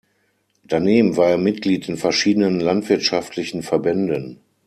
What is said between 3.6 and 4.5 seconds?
Verbänden.